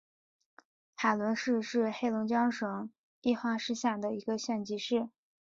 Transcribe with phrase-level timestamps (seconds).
[0.95, 2.89] 海伦市是黑龙江省
[3.21, 5.11] 绥化市下辖的一个县级市。